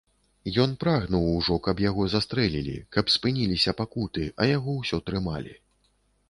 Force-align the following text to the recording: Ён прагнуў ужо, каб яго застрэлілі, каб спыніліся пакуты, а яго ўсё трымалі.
Ён 0.61 0.71
прагнуў 0.83 1.27
ужо, 1.33 1.57
каб 1.67 1.83
яго 1.89 2.05
застрэлілі, 2.13 2.73
каб 2.97 3.13
спыніліся 3.17 3.75
пакуты, 3.83 4.23
а 4.41 4.49
яго 4.55 4.71
ўсё 4.81 4.97
трымалі. 5.13 5.55